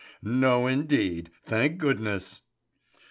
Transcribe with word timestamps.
No 0.23 0.65
indeed, 0.65 1.29
thank 1.43 1.77
goodness!" 1.77 2.41